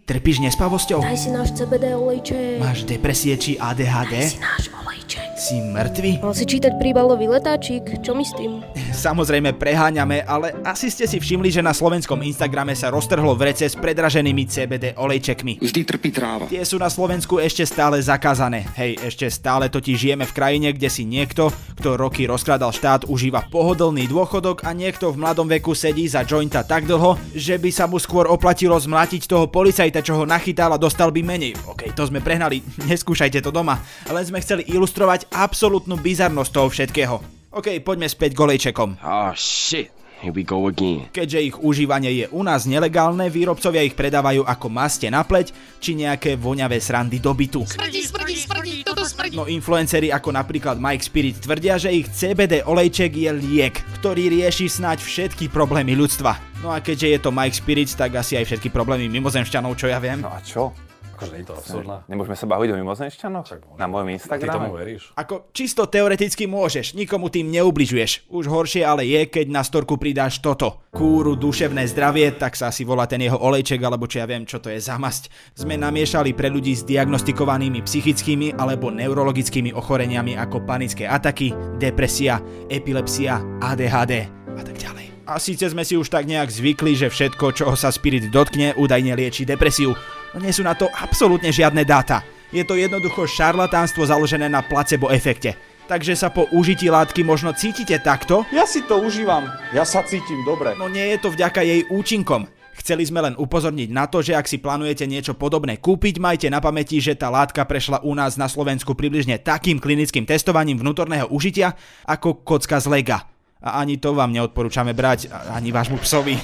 trpíš 0.03 0.43
nespavosťou? 0.43 0.99
Daj 0.99 1.15
si 1.15 1.31
náš 1.31 1.55
CBD 1.55 1.95
olejček. 1.95 2.59
Máš 2.59 2.83
depresie 2.83 3.39
či 3.39 3.55
ADHD? 3.55 4.19
Daj 4.19 4.35
si 4.35 4.39
náš 4.43 4.67
olejček. 4.67 5.27
Si 5.39 5.55
mŕtvy? 5.63 6.11
Mal 6.19 6.35
si 6.35 6.43
čítať 6.43 6.75
príbalový 6.75 7.31
letáčik? 7.31 8.03
Čo 8.03 8.19
mi 8.19 8.27
s 8.27 8.35
tým? 8.35 8.59
Samozrejme 8.99 9.55
preháňame, 9.55 10.27
ale 10.27 10.59
asi 10.67 10.91
ste 10.91 11.07
si 11.07 11.23
všimli, 11.23 11.55
že 11.55 11.63
na 11.63 11.71
slovenskom 11.71 12.19
Instagrame 12.19 12.75
sa 12.75 12.91
roztrhlo 12.91 13.31
vrece 13.31 13.63
s 13.63 13.79
predraženými 13.79 14.43
CBD 14.43 14.91
olejčekmi. 14.99 15.63
Vždy 15.63 15.81
trpí 15.87 16.11
tráva. 16.11 16.51
Tie 16.51 16.59
sú 16.67 16.75
na 16.75 16.91
Slovensku 16.91 17.39
ešte 17.39 17.63
stále 17.63 18.03
zakázané. 18.03 18.67
Hej, 18.75 18.99
ešte 18.99 19.31
stále 19.31 19.71
totiž 19.71 19.95
žijeme 19.95 20.27
v 20.27 20.35
krajine, 20.35 20.75
kde 20.75 20.91
si 20.91 21.07
niekto, 21.07 21.47
kto 21.79 21.95
roky 21.95 22.27
rozkladal 22.27 22.75
štát, 22.75 23.07
užíva 23.07 23.47
pohodlný 23.47 24.03
dôchodok 24.11 24.67
a 24.67 24.75
niekto 24.75 25.15
v 25.15 25.23
mladom 25.23 25.47
veku 25.47 25.71
sedí 25.71 26.03
za 26.03 26.27
jointa 26.27 26.67
tak 26.67 26.83
dlho, 26.83 27.15
že 27.31 27.55
by 27.55 27.71
sa 27.71 27.87
mu 27.87 28.03
skôr 28.03 28.27
oplatilo 28.27 28.75
zmlátiť 28.75 29.31
toho 29.31 29.47
policajta, 29.47 30.03
čo 30.03 30.19
ho 30.19 30.27
nachytal 30.27 30.75
a 30.75 30.81
dostal 30.81 31.15
by 31.15 31.23
menej. 31.23 31.55
OK, 31.71 31.95
to 31.95 32.03
sme 32.03 32.19
prehnali, 32.19 32.59
neskúšajte 32.91 33.39
to 33.39 33.55
doma. 33.55 33.79
Len 34.11 34.27
sme 34.27 34.43
chceli 34.43 34.67
ilustrovať 34.67 35.31
absolútnu 35.31 35.95
bizarnosť 35.95 36.51
toho 36.51 36.67
všetkého. 36.67 37.38
OK, 37.49 37.81
poďme 37.81 38.05
späť 38.05 38.37
k 38.37 38.39
olejčekom. 38.45 39.01
Oh 39.01 39.33
shit. 39.33 39.89
Here 40.19 40.35
we 40.35 40.43
go 40.43 40.67
again. 40.67 41.07
Keďže 41.15 41.39
ich 41.39 41.55
užívanie 41.57 42.11
je 42.11 42.25
u 42.29 42.43
nás 42.43 42.67
nelegálne, 42.67 43.31
výrobcovia 43.31 43.87
ich 43.87 43.95
predávajú 43.95 44.43
ako 44.43 44.67
maste 44.67 45.07
na 45.07 45.23
pleť 45.23 45.55
či 45.79 45.95
nejaké 45.95 46.35
voňavé 46.35 46.77
srandy 46.77 47.23
do 47.23 47.31
bytu. 47.31 47.63
Smrdí, 47.63 48.03
smrdí, 48.03 48.35
smrdí, 48.35 48.75
toto 48.83 49.07
smrdí. 49.07 49.39
No 49.39 49.47
influenceri 49.47 50.11
ako 50.11 50.35
napríklad 50.35 50.75
Mike 50.75 51.07
Spirit 51.07 51.39
tvrdia, 51.39 51.79
že 51.79 51.95
ich 51.95 52.11
CBD 52.11 52.67
olejček 52.67 53.15
je 53.15 53.31
liek, 53.31 53.79
ktorý 54.03 54.27
rieši 54.27 54.67
snáď 54.67 54.99
všetky 55.01 55.47
problémy 55.47 55.95
ľudstva. 55.95 56.35
No 56.59 56.75
a 56.75 56.83
keďže 56.83 57.15
je 57.15 57.19
to 57.23 57.31
Mike 57.31 57.55
Spirit, 57.55 57.89
tak 57.95 58.13
asi 58.19 58.35
aj 58.35 58.45
všetky 58.45 58.69
problémy 58.69 59.07
mimozemšťanov, 59.07 59.73
čo 59.79 59.87
ja 59.87 60.03
viem. 60.03 60.19
No 60.19 60.35
a 60.35 60.43
čo? 60.43 60.75
Akože 61.19 61.35
je 61.35 61.45
to 61.45 61.53
absurdné. 61.59 61.95
Nemôžeme 62.07 62.37
sa 62.39 62.47
baviť 62.47 62.69
o 62.71 62.75
mimozemšťanoch? 62.79 63.45
Na 63.75 63.91
mojom 63.91 64.07
Instagrame? 64.15 64.47
Ty 64.47 64.55
tomu 64.55 64.71
veríš? 64.79 65.11
Ako 65.19 65.51
čisto 65.51 65.83
teoreticky 65.83 66.47
môžeš, 66.47 66.95
nikomu 66.95 67.27
tým 67.27 67.51
neubližuješ. 67.51 68.31
Už 68.31 68.47
horšie 68.47 68.87
ale 68.87 69.03
je, 69.03 69.27
keď 69.27 69.51
na 69.51 69.59
storku 69.67 69.99
pridáš 69.99 70.39
toto. 70.39 70.87
Kúru 70.95 71.35
duševné 71.35 71.83
zdravie, 71.91 72.31
tak 72.39 72.55
sa 72.55 72.71
asi 72.71 72.87
volá 72.87 73.03
ten 73.03 73.19
jeho 73.19 73.35
olejček, 73.35 73.83
alebo 73.83 74.07
čo 74.07 74.23
ja 74.23 74.27
viem, 74.31 74.47
čo 74.47 74.63
to 74.63 74.71
je 74.71 74.79
za 74.79 74.95
masť. 74.95 75.27
Sme 75.59 75.75
namiešali 75.75 76.31
pre 76.31 76.47
ľudí 76.47 76.71
s 76.71 76.87
diagnostikovanými 76.87 77.83
psychickými 77.83 78.55
alebo 78.55 78.87
neurologickými 78.87 79.75
ochoreniami 79.75 80.39
ako 80.39 80.63
panické 80.63 81.03
ataky, 81.03 81.51
depresia, 81.75 82.39
epilepsia, 82.71 83.43
ADHD 83.59 84.31
a 84.55 84.61
tak 84.63 84.79
ďalej. 84.79 85.05
A 85.29 85.37
síce 85.37 85.69
sme 85.69 85.85
si 85.85 85.93
už 85.93 86.09
tak 86.09 86.25
nejak 86.25 86.49
zvykli, 86.49 86.97
že 86.97 87.13
všetko, 87.13 87.53
čo 87.53 87.77
sa 87.77 87.93
spirit 87.93 88.33
dotkne, 88.33 88.73
údajne 88.73 89.13
lieči 89.13 89.45
depresiu. 89.45 89.93
No 90.33 90.43
nie 90.43 90.53
sú 90.53 90.61
na 90.61 90.77
to 90.77 90.89
absolútne 90.93 91.49
žiadne 91.49 91.81
dáta. 91.81 92.21
Je 92.49 92.61
to 92.65 92.77
jednoducho 92.77 93.29
šarlatánstvo 93.29 94.05
založené 94.05 94.49
na 94.49 94.65
placebo 94.65 95.09
efekte. 95.09 95.53
Takže 95.89 96.13
sa 96.13 96.29
po 96.29 96.45
užití 96.53 96.85
látky 96.85 97.25
možno 97.25 97.49
cítite 97.53 97.97
takto? 97.97 98.45
Ja 98.53 98.69
si 98.69 98.85
to 98.85 99.01
užívam, 99.01 99.49
ja 99.73 99.81
sa 99.81 100.05
cítim 100.05 100.45
dobre. 100.45 100.77
No 100.77 100.85
nie 100.85 101.01
je 101.13 101.17
to 101.17 101.33
vďaka 101.33 101.65
jej 101.65 101.81
účinkom. 101.89 102.45
Chceli 102.77 103.03
sme 103.09 103.25
len 103.25 103.35
upozorniť 103.35 103.89
na 103.91 104.07
to, 104.07 104.23
že 104.23 104.37
ak 104.37 104.47
si 104.47 104.61
plánujete 104.61 105.03
niečo 105.03 105.35
podobné 105.35 105.81
kúpiť, 105.81 106.21
majte 106.21 106.47
na 106.47 106.63
pamäti, 106.63 107.01
že 107.01 107.17
tá 107.17 107.27
látka 107.27 107.65
prešla 107.67 108.05
u 108.05 108.15
nás 108.15 108.39
na 108.39 108.47
Slovensku 108.47 108.95
približne 108.95 109.41
takým 109.41 109.81
klinickým 109.81 110.23
testovaním 110.23 110.79
vnútorného 110.79 111.27
užitia 111.27 111.75
ako 112.07 112.45
kocka 112.45 112.79
z 112.79 112.87
lega. 112.87 113.25
A 113.59 113.83
ani 113.83 113.99
to 113.99 114.15
vám 114.15 114.31
neodporúčame 114.31 114.95
brať, 114.95 115.27
ani 115.51 115.75
vášmu 115.75 115.99
psovi. 115.99 116.39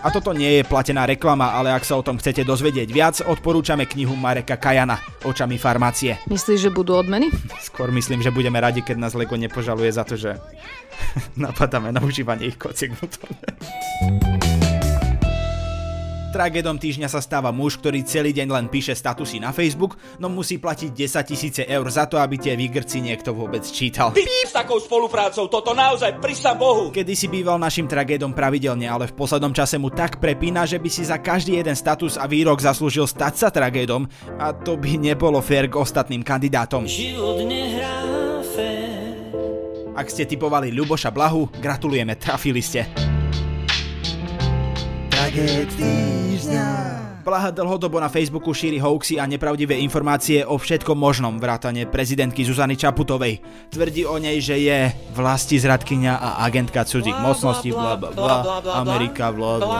A 0.00 0.08
toto 0.08 0.32
nie 0.32 0.56
je 0.56 0.62
platená 0.64 1.04
reklama, 1.04 1.52
ale 1.52 1.76
ak 1.76 1.84
sa 1.84 2.00
o 2.00 2.04
tom 2.04 2.16
chcete 2.16 2.40
dozvedieť 2.40 2.88
viac, 2.88 3.20
odporúčame 3.20 3.84
knihu 3.84 4.16
Mareka 4.16 4.56
Kajana 4.56 4.96
Očami 5.28 5.60
farmácie. 5.60 6.16
Myslíš, 6.24 6.68
že 6.68 6.70
budú 6.72 6.96
odmeny? 6.96 7.28
Skôr 7.60 7.92
myslím, 7.92 8.24
že 8.24 8.32
budeme 8.32 8.56
radi, 8.56 8.80
keď 8.80 8.96
nás 8.96 9.12
Lego 9.12 9.36
nepožaluje 9.36 9.92
za 9.92 10.08
to, 10.08 10.16
že 10.16 10.40
napadáme 11.36 11.92
na 11.92 12.00
užívanie 12.00 12.48
ich 12.48 12.56
kociek. 12.56 12.96
Tragédom 16.30 16.78
týždňa 16.78 17.10
sa 17.10 17.18
stáva 17.18 17.50
muž, 17.50 17.74
ktorý 17.82 18.06
celý 18.06 18.30
deň 18.30 18.54
len 18.54 18.66
píše 18.70 18.94
statusy 18.94 19.42
na 19.42 19.50
Facebook, 19.50 19.98
no 20.22 20.30
musí 20.30 20.62
platiť 20.62 20.94
10 20.94 21.26
tisíce 21.26 21.62
eur 21.66 21.82
za 21.90 22.06
to, 22.06 22.22
aby 22.22 22.38
tie 22.38 22.54
výgrci 22.54 23.02
niekto 23.02 23.34
vôbec 23.34 23.66
čítal. 23.66 24.14
Píp 24.14 24.30
s 24.46 24.54
takou 24.54 24.78
spoluprácou, 24.78 25.50
toto 25.50 25.74
naozaj 25.74 26.22
prisa 26.22 26.54
Bohu. 26.54 26.94
Kedy 26.94 27.18
si 27.18 27.26
býval 27.26 27.58
našim 27.58 27.90
tragédom 27.90 28.30
pravidelne, 28.30 28.86
ale 28.86 29.10
v 29.10 29.18
poslednom 29.18 29.50
čase 29.50 29.74
mu 29.74 29.90
tak 29.90 30.22
prepína, 30.22 30.70
že 30.70 30.78
by 30.78 30.86
si 30.86 31.02
za 31.02 31.18
každý 31.18 31.58
jeden 31.58 31.74
status 31.74 32.14
a 32.14 32.30
výrok 32.30 32.62
zaslúžil 32.62 33.10
stať 33.10 33.34
sa 33.34 33.48
tragédom 33.50 34.06
a 34.38 34.54
to 34.54 34.78
by 34.78 35.02
nebolo 35.02 35.42
fér 35.42 35.66
k 35.66 35.82
ostatným 35.82 36.22
kandidátom. 36.22 36.86
Ak 39.98 40.06
ste 40.06 40.30
typovali 40.30 40.70
Ľuboša 40.70 41.10
Blahu, 41.10 41.50
gratulujeme, 41.58 42.14
trafili 42.14 42.62
ste. 42.62 43.09
Tragéd 45.20 45.68
týždňa. 45.76 46.68
Blaha 47.28 47.52
dlhodobo 47.52 48.00
na 48.00 48.08
Facebooku 48.08 48.56
šíri 48.56 48.80
hoaxy 48.80 49.20
a 49.20 49.28
nepravdivé 49.28 49.76
informácie 49.76 50.48
o 50.48 50.56
všetkom 50.56 50.96
možnom 50.96 51.36
vrátane 51.36 51.84
prezidentky 51.84 52.40
Zuzany 52.40 52.72
Čaputovej. 52.72 53.44
Tvrdí 53.68 54.08
o 54.08 54.16
nej, 54.16 54.40
že 54.40 54.56
je 54.56 54.88
vlasti 55.12 55.60
zradkynia 55.60 56.16
a 56.16 56.40
agentka 56.48 56.88
cudzích 56.88 57.20
mocností, 57.20 57.68
bla 57.68 58.00
bla 58.00 58.16
bla, 58.16 58.64
Amerika, 58.80 59.28
bla 59.28 59.60
bla. 59.60 59.78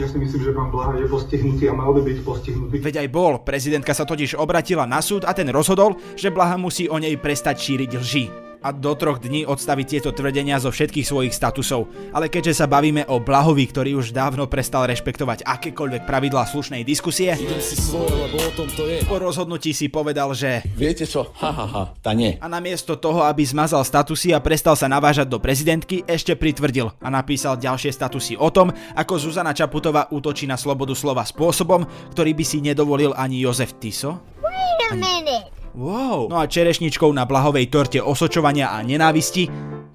Ja 0.00 0.08
si 0.08 0.16
myslím, 0.16 0.40
že 0.40 0.56
pán 0.56 0.72
Blaha 0.72 0.96
je 0.96 1.04
postihnutý 1.04 1.68
a 1.68 1.76
mal 1.76 1.92
by 1.92 2.00
byť 2.08 2.18
postihnutý. 2.24 2.80
Veď 2.80 3.04
aj 3.04 3.08
bol, 3.12 3.44
prezidentka 3.44 3.92
sa 3.92 4.08
totiž 4.08 4.40
obratila 4.40 4.88
na 4.88 5.04
súd 5.04 5.28
a 5.28 5.36
ten 5.36 5.52
rozhodol, 5.52 6.00
že 6.16 6.32
Blaha 6.32 6.56
musí 6.56 6.88
o 6.88 6.96
nej 6.96 7.12
prestať 7.20 7.60
šíriť 7.60 7.92
lži 7.92 8.47
a 8.62 8.74
do 8.74 8.92
troch 8.98 9.22
dní 9.22 9.46
odstaviť 9.46 9.86
tieto 9.86 10.10
tvrdenia 10.10 10.58
zo 10.58 10.74
všetkých 10.74 11.06
svojich 11.06 11.34
statusov. 11.34 11.86
Ale 12.10 12.26
keďže 12.26 12.64
sa 12.64 12.66
bavíme 12.66 13.06
o 13.06 13.22
Blahovi, 13.22 13.66
ktorý 13.70 13.98
už 13.98 14.10
dávno 14.10 14.50
prestal 14.50 14.86
rešpektovať 14.90 15.46
akékoľvek 15.46 16.02
pravidlá 16.08 16.46
slušnej 16.48 16.82
diskusie, 16.82 17.34
si 17.58 17.76
svoj, 17.78 18.06
lebo 18.06 18.36
o 18.38 18.50
tom 18.54 18.68
to 18.70 18.86
je. 18.86 19.02
po 19.06 19.18
rozhodnutí 19.18 19.74
si 19.74 19.90
povedal, 19.90 20.30
že 20.34 20.62
Viete 20.74 21.04
čo? 21.06 21.30
Ha, 21.38 21.50
ha, 21.50 21.66
ha, 21.66 21.84
tá 21.98 22.14
nie. 22.14 22.38
a 22.38 22.46
namiesto 22.46 22.94
toho, 22.98 23.26
aby 23.26 23.42
zmazal 23.42 23.82
statusy 23.82 24.34
a 24.34 24.42
prestal 24.42 24.78
sa 24.78 24.86
navážať 24.86 25.26
do 25.30 25.38
prezidentky, 25.42 26.02
ešte 26.06 26.34
pritvrdil 26.38 26.90
a 27.02 27.08
napísal 27.10 27.58
ďalšie 27.58 27.90
statusy 27.94 28.34
o 28.38 28.48
tom, 28.50 28.70
ako 28.94 29.14
Zuzana 29.18 29.54
Čaputová 29.54 30.10
útočí 30.10 30.46
na 30.46 30.56
slobodu 30.58 30.94
slova 30.94 31.26
spôsobom, 31.26 31.84
ktorý 32.14 32.32
by 32.34 32.44
si 32.46 32.58
nedovolil 32.62 33.14
ani 33.14 33.42
Jozef 33.42 33.76
Tiso. 33.82 34.22
Wait 34.42 34.80
a 34.90 34.94
minute. 34.94 35.58
Wow. 35.78 36.26
No 36.26 36.42
a 36.42 36.50
čerešničkou 36.50 37.06
na 37.14 37.22
blahovej 37.22 37.70
torte 37.70 38.02
osočovania 38.02 38.74
a 38.74 38.82
nenávisti 38.82 39.46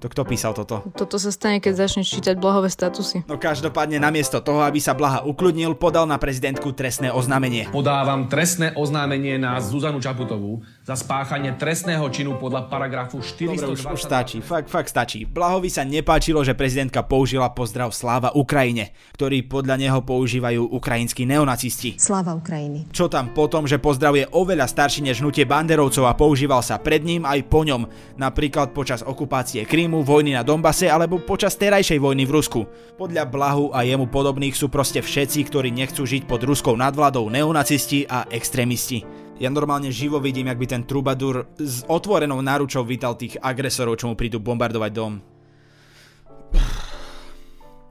to 0.04 0.12
kto 0.12 0.28
písal 0.28 0.52
toto? 0.52 0.84
Toto 0.92 1.16
sa 1.16 1.32
stane, 1.32 1.64
keď 1.64 1.88
začneš 1.88 2.12
čítať 2.12 2.36
blahové 2.36 2.68
statusy. 2.68 3.24
No 3.24 3.40
každopádne 3.40 3.96
namiesto 3.96 4.36
toho, 4.44 4.60
aby 4.60 4.76
sa 4.76 4.92
Blaha 4.92 5.24
ukludnil, 5.24 5.72
podal 5.80 6.04
na 6.04 6.20
prezidentku 6.20 6.76
trestné 6.76 7.08
oznámenie. 7.08 7.72
Podávam 7.72 8.28
trestné 8.28 8.76
oznámenie 8.76 9.40
na 9.40 9.56
Zuzanu 9.64 10.04
Čaputovú 10.04 10.60
za 10.84 11.00
spáchanie 11.00 11.56
trestného 11.56 12.04
činu 12.12 12.36
podľa 12.36 12.68
paragrafu 12.68 13.24
420... 13.24 13.56
Dobre, 13.56 13.72
už, 13.72 13.80
už 13.88 14.02
stačí, 14.04 14.44
fakt, 14.44 14.68
fakt 14.68 14.92
stačí. 14.92 15.24
Blahovi 15.24 15.72
sa 15.72 15.80
nepáčilo, 15.80 16.44
že 16.44 16.52
prezidentka 16.52 17.00
použila 17.00 17.48
pozdrav 17.56 17.88
Sláva 17.96 18.36
Ukrajine, 18.36 18.92
ktorý 19.16 19.48
podľa 19.48 19.80
neho 19.80 20.04
používajú 20.04 20.68
ukrajinskí 20.68 21.24
neonacisti. 21.24 21.96
Sláva 21.96 22.36
Ukrajiny. 22.36 22.92
Čo 22.92 23.08
tam 23.08 23.32
potom, 23.32 23.64
že 23.64 23.80
pozdrav 23.80 24.12
je 24.12 24.28
oveľa 24.28 24.68
starší 24.68 25.08
než 25.08 25.24
hnutie 25.24 25.48
banderovcov 25.48 26.04
a 26.04 26.12
používal 26.12 26.60
sa 26.60 26.76
pred 26.76 27.00
ním 27.00 27.24
aj 27.24 27.40
po 27.48 27.64
ňom, 27.64 27.88
napríklad 28.20 28.76
počas 28.76 29.00
okupácie 29.00 29.64
Krímu, 29.64 30.04
vojny 30.04 30.36
na 30.36 30.44
Dombase 30.44 30.92
alebo 30.92 31.16
počas 31.16 31.56
terajšej 31.56 31.96
vojny 31.96 32.28
v 32.28 32.34
Rusku. 32.36 32.60
Podľa 33.00 33.24
Blahu 33.32 33.72
a 33.72 33.88
jemu 33.88 34.04
podobných 34.12 34.52
sú 34.52 34.68
proste 34.68 35.00
všetci, 35.00 35.48
ktorí 35.48 35.72
nechcú 35.72 36.04
žiť 36.04 36.28
pod 36.28 36.44
ruskou 36.44 36.76
nadvládou 36.76 37.32
neonacisti 37.32 38.04
a 38.04 38.28
extrémisti. 38.28 39.23
Ja 39.34 39.50
normálne 39.50 39.90
živo 39.90 40.22
vidím, 40.22 40.46
jak 40.46 40.62
by 40.62 40.66
ten 40.70 40.82
trubadur 40.86 41.50
s 41.58 41.82
otvorenou 41.90 42.38
náručou 42.38 42.86
vítal 42.86 43.18
tých 43.18 43.34
agresorov, 43.42 43.98
čo 43.98 44.06
mu 44.06 44.14
prídu 44.14 44.38
bombardovať 44.38 44.90
dom. 44.94 45.18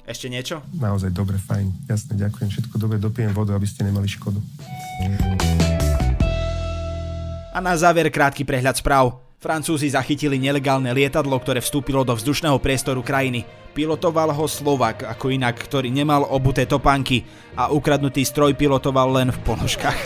Ešte 0.07 0.31
niečo? 0.31 0.63
Naozaj 0.75 1.11
dobre, 1.11 1.35
fajn. 1.39 1.87
Jasne, 1.87 2.15
ďakujem. 2.15 2.47
Všetko 2.47 2.75
dobre, 2.79 2.95
dopijem 2.99 3.35
vodu, 3.35 3.55
aby 3.55 3.67
ste 3.67 3.87
nemali 3.87 4.07
škodu. 4.07 4.39
A 7.51 7.59
na 7.59 7.75
záver 7.75 8.07
krátky 8.07 8.47
prehľad 8.47 8.79
správ. 8.79 9.19
Francúzi 9.43 9.91
zachytili 9.91 10.39
nelegálne 10.39 10.95
lietadlo, 10.95 11.35
ktoré 11.35 11.59
vstúpilo 11.59 12.07
do 12.07 12.15
vzdušného 12.15 12.55
priestoru 12.63 13.03
krajiny. 13.03 13.43
Pilotoval 13.75 14.31
ho 14.31 14.47
Slovak, 14.47 15.03
ako 15.03 15.35
inak, 15.35 15.59
ktorý 15.59 15.91
nemal 15.91 16.23
obuté 16.23 16.63
topánky 16.63 17.27
a 17.59 17.67
ukradnutý 17.67 18.23
stroj 18.23 18.55
pilotoval 18.55 19.11
len 19.11 19.35
v 19.35 19.39
ponožkách. 19.43 19.99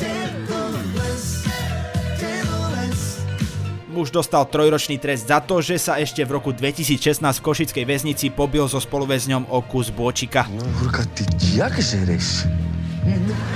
Muž 3.97 4.13
dostal 4.13 4.45
trojročný 4.45 5.01
trest 5.01 5.25
za 5.25 5.41
to, 5.41 5.57
že 5.57 5.81
sa 5.81 5.97
ešte 5.97 6.21
v 6.21 6.37
roku 6.37 6.53
2016 6.53 7.17
v 7.17 7.41
Košickej 7.41 7.81
väznici 7.81 8.29
pobil 8.29 8.61
so 8.69 8.77
spoluväzňom 8.77 9.49
o 9.49 9.65
kus 9.65 9.89
bôčika. 9.89 10.45
Kurka, 10.77 11.01
ty 11.17 11.25
jak 11.57 11.73
žereš? 11.81 12.45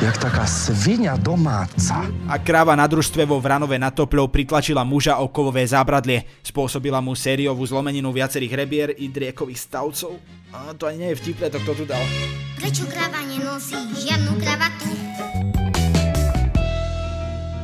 Jak 0.01 0.17
taká 0.17 0.49
svinia 0.49 1.13
domáca. 1.13 2.09
A 2.25 2.41
kráva 2.41 2.73
na 2.73 2.89
družstve 2.89 3.21
vo 3.21 3.37
Vranove 3.37 3.77
nad 3.77 3.93
Topľou 3.93 4.33
pritlačila 4.33 4.81
muža 4.81 5.21
o 5.21 5.29
kovové 5.29 5.61
zábradlie. 5.61 6.25
Spôsobila 6.41 6.97
mu 7.05 7.13
sériovú 7.13 7.61
zlomeninu 7.61 8.09
viacerých 8.09 8.57
rebier 8.57 8.89
i 8.97 9.13
driekových 9.13 9.61
stavcov. 9.61 10.17
A 10.57 10.73
to 10.73 10.89
ani 10.89 11.05
nie 11.05 11.09
je 11.13 11.21
vtipné, 11.21 11.53
to 11.53 11.61
kto 11.61 11.71
tu 11.77 11.83
dal. 11.85 12.01
Prečo 12.57 12.89
kráva 12.89 13.21
nenosí 13.29 13.77
žiadnu 13.77 14.41
kravatu? 14.41 14.89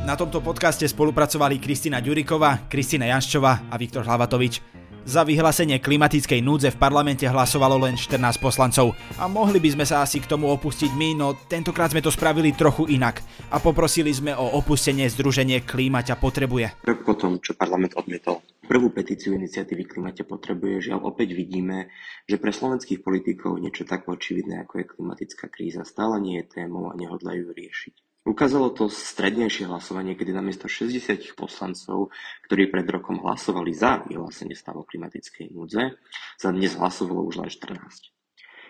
Na 0.08 0.16
tomto 0.16 0.40
podcaste 0.40 0.88
spolupracovali 0.88 1.60
Kristina 1.60 2.00
Ďuriková, 2.00 2.64
Kristina 2.72 3.12
Janščová 3.12 3.68
a 3.68 3.76
Viktor 3.76 4.08
Hlavatovič. 4.08 4.64
Za 5.04 5.20
vyhlásenie 5.20 5.84
klimatickej 5.84 6.40
núdze 6.40 6.72
v 6.72 6.80
parlamente 6.80 7.28
hlasovalo 7.28 7.76
len 7.76 7.92
14 7.92 8.40
poslancov 8.40 8.96
a 9.20 9.28
mohli 9.28 9.60
by 9.60 9.76
sme 9.76 9.84
sa 9.84 10.00
asi 10.00 10.24
k 10.24 10.28
tomu 10.32 10.48
opustiť 10.48 10.96
my, 10.96 11.12
no 11.12 11.36
tentokrát 11.36 11.92
sme 11.92 12.00
to 12.00 12.08
spravili 12.08 12.56
trochu 12.56 12.88
inak 12.88 13.20
a 13.52 13.60
poprosili 13.60 14.08
sme 14.08 14.32
o 14.32 14.56
opustenie 14.56 15.04
združenie 15.12 15.68
Klíma 15.68 16.00
ťa 16.00 16.16
potrebuje. 16.16 16.88
Rok 16.88 17.00
potom, 17.04 17.36
čo 17.44 17.52
parlament 17.52 17.92
odmietol 17.92 18.40
Prvú 18.64 18.88
petíciu 18.88 19.36
iniciatívy 19.36 19.84
Klimate 19.84 20.24
potrebuje, 20.24 20.88
žiaľ 20.88 21.04
opäť 21.04 21.36
vidíme, 21.36 21.92
že 22.24 22.40
pre 22.40 22.48
slovenských 22.48 23.04
politikov 23.04 23.60
niečo 23.60 23.84
tak 23.84 24.08
očividné 24.08 24.64
ako 24.64 24.72
je 24.80 24.88
klimatická 24.88 25.52
kríza 25.52 25.84
stále 25.84 26.16
nie 26.16 26.40
je 26.40 26.64
témou 26.64 26.88
a 26.88 26.96
nehodlajú 26.96 27.52
riešiť. 27.52 28.07
Ukázalo 28.26 28.74
to 28.74 28.90
strednejšie 28.90 29.70
hlasovanie, 29.70 30.18
kedy 30.18 30.34
namiesto 30.34 30.66
60 30.66 31.38
poslancov, 31.38 32.10
ktorí 32.50 32.68
pred 32.68 32.86
rokom 32.90 33.22
hlasovali 33.22 33.70
za 33.72 34.02
vyhlásenie 34.04 34.58
stavu 34.58 34.82
klimatickej 34.84 35.54
núdze, 35.54 35.96
sa 36.34 36.48
dnes 36.50 36.74
hlasovalo 36.74 37.24
už 37.24 37.44
len 37.44 37.50
14. 37.50 37.78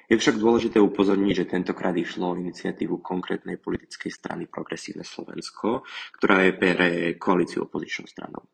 Je 0.08 0.16
však 0.16 0.40
dôležité 0.40 0.80
upozorniť, 0.80 1.44
že 1.44 1.50
tentokrát 1.52 1.92
išlo 1.92 2.32
o 2.32 2.38
iniciatívu 2.40 3.04
konkrétnej 3.04 3.60
politickej 3.60 4.08
strany 4.08 4.48
Progresívne 4.48 5.04
Slovensko, 5.04 5.84
ktorá 6.16 6.48
je 6.48 6.52
pre 6.56 6.74
koalíciu 7.20 7.68
opozičnou 7.68 8.08
stranou. 8.08 8.48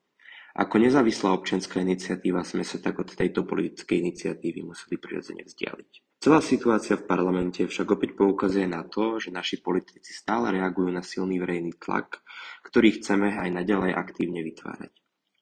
Ako 0.55 0.79
nezávislá 0.79 1.35
občianská 1.35 1.83
iniciatíva 1.83 2.47
sme 2.47 2.63
sa 2.63 2.79
tak 2.79 2.99
od 3.03 3.11
tejto 3.11 3.43
politickej 3.43 4.03
iniciatívy 4.03 4.67
museli 4.67 4.99
prirodzene 4.99 5.47
vzdialiť. 5.47 6.14
Celá 6.25 6.41
situácia 6.41 6.97
v 6.97 7.05
parlamente 7.05 7.61
však 7.69 8.01
opäť 8.01 8.17
poukazuje 8.17 8.65
na 8.65 8.81
to, 8.81 9.21
že 9.21 9.29
naši 9.29 9.61
politici 9.61 10.17
stále 10.17 10.57
reagujú 10.57 10.89
na 10.89 11.05
silný 11.05 11.37
verejný 11.37 11.77
tlak, 11.77 12.25
ktorý 12.65 12.97
chceme 12.97 13.37
aj 13.37 13.53
naďalej 13.53 13.93
aktívne 13.93 14.41
vytvárať. 14.41 14.89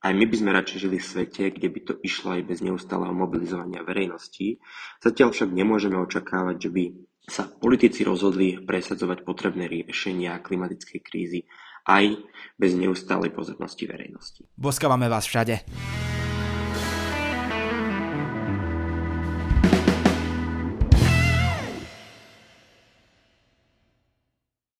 Aj 0.02 0.10
my 0.10 0.26
by 0.26 0.34
sme 0.34 0.50
radšej 0.50 0.78
žili 0.82 0.98
v 0.98 1.06
svete, 1.06 1.54
kde 1.54 1.68
by 1.70 1.80
to 1.86 1.94
išlo 2.02 2.34
aj 2.34 2.42
bez 2.50 2.66
neustáleho 2.66 3.14
mobilizovania 3.14 3.86
verejnosti, 3.86 4.58
zatiaľ 4.98 5.30
však 5.30 5.54
nemôžeme 5.54 5.94
očakávať, 6.02 6.66
že 6.66 6.70
by 6.74 6.84
sa 7.30 7.46
politici 7.46 8.02
rozhodli 8.02 8.58
presadzovať 8.66 9.22
potrebné 9.22 9.70
riešenia 9.70 10.42
klimatickej 10.42 10.98
krízy 10.98 11.46
aj 11.86 12.26
bez 12.58 12.74
neustálej 12.74 13.30
pozornosti 13.30 13.86
verejnosti. 13.86 14.42
Boskávame 14.58 15.06
vás 15.06 15.30
všade. 15.30 15.62